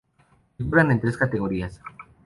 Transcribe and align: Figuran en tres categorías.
Figuran 0.57 0.89
en 0.89 0.99
tres 0.99 1.15
categorías. 1.15 1.79